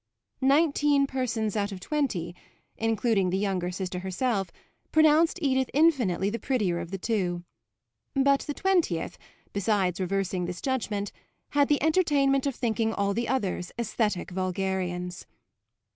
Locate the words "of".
1.71-1.79, 6.79-6.89, 12.47-12.55